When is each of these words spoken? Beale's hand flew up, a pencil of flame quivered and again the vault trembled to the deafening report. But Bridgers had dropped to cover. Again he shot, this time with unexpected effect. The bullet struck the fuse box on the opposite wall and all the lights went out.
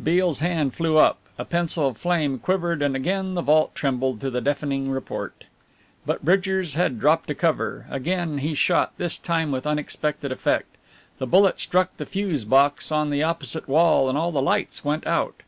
Beale's 0.00 0.38
hand 0.38 0.72
flew 0.72 0.96
up, 0.98 1.18
a 1.36 1.44
pencil 1.44 1.88
of 1.88 1.96
flame 1.96 2.38
quivered 2.38 2.80
and 2.80 2.94
again 2.94 3.34
the 3.34 3.42
vault 3.42 3.74
trembled 3.74 4.20
to 4.20 4.30
the 4.30 4.40
deafening 4.40 4.88
report. 4.88 5.46
But 6.06 6.24
Bridgers 6.24 6.74
had 6.74 7.00
dropped 7.00 7.26
to 7.26 7.34
cover. 7.34 7.84
Again 7.90 8.38
he 8.38 8.54
shot, 8.54 8.92
this 8.98 9.18
time 9.18 9.50
with 9.50 9.66
unexpected 9.66 10.30
effect. 10.30 10.76
The 11.18 11.26
bullet 11.26 11.58
struck 11.58 11.96
the 11.96 12.06
fuse 12.06 12.44
box 12.44 12.92
on 12.92 13.10
the 13.10 13.24
opposite 13.24 13.66
wall 13.66 14.08
and 14.08 14.16
all 14.16 14.30
the 14.30 14.40
lights 14.40 14.84
went 14.84 15.08
out. 15.08 15.42